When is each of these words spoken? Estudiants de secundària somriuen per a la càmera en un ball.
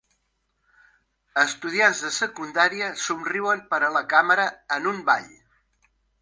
Estudiants 1.41 2.01
de 2.05 2.11
secundària 2.15 2.87
somriuen 3.03 3.63
per 3.75 3.81
a 3.89 3.91
la 3.99 4.03
càmera 4.15 4.49
en 4.79 4.91
un 4.95 5.05
ball. 5.13 5.31